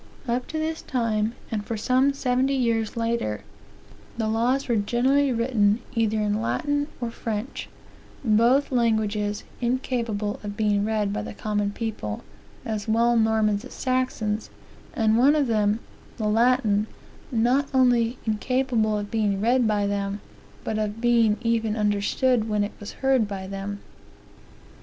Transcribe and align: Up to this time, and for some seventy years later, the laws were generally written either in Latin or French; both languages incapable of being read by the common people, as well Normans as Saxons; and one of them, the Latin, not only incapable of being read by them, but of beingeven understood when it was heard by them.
Up 0.27 0.47
to 0.47 0.57
this 0.57 0.81
time, 0.81 1.33
and 1.51 1.63
for 1.63 1.77
some 1.77 2.11
seventy 2.11 2.55
years 2.55 2.97
later, 2.97 3.43
the 4.17 4.27
laws 4.27 4.67
were 4.67 4.75
generally 4.75 5.31
written 5.31 5.77
either 5.93 6.19
in 6.19 6.41
Latin 6.41 6.87
or 6.99 7.11
French; 7.11 7.69
both 8.25 8.71
languages 8.71 9.43
incapable 9.61 10.39
of 10.43 10.57
being 10.57 10.83
read 10.85 11.13
by 11.13 11.21
the 11.21 11.35
common 11.35 11.69
people, 11.69 12.23
as 12.65 12.87
well 12.87 13.15
Normans 13.15 13.63
as 13.63 13.75
Saxons; 13.75 14.49
and 14.95 15.19
one 15.19 15.35
of 15.35 15.45
them, 15.45 15.79
the 16.17 16.27
Latin, 16.27 16.87
not 17.31 17.69
only 17.71 18.17
incapable 18.25 18.97
of 18.97 19.11
being 19.11 19.39
read 19.39 19.67
by 19.67 19.85
them, 19.85 20.19
but 20.63 20.79
of 20.79 20.99
beingeven 20.99 21.75
understood 21.77 22.49
when 22.49 22.63
it 22.63 22.73
was 22.79 22.91
heard 23.03 23.27
by 23.27 23.45
them. 23.45 23.81